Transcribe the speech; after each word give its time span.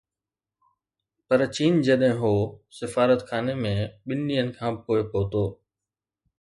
پرچين 1.27 1.75
جڏهن 1.89 2.17
هو 2.21 2.33
سفارتخاني 2.79 3.55
۾ 3.69 3.75
ٻن 4.07 4.27
ڏينهن 4.31 4.53
کان 4.57 4.73
پوءِ 4.85 4.99
پهتو 5.15 5.45